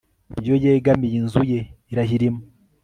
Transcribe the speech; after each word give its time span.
iyo 0.41 0.55
yegamiye 0.63 1.15
inzu 1.21 1.41
ye, 1.51 1.59
irahirima 1.91 2.41